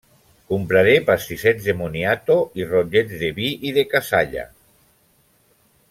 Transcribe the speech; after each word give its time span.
Compraré 0.51 0.93
pastissets 1.09 1.67
de 1.67 1.75
moniato 1.83 2.37
i 2.61 2.65
rotllets, 2.71 3.15
de 3.25 3.31
vi 3.41 3.51
i 3.71 3.75
de 3.79 3.85
cassalla. 3.95 4.49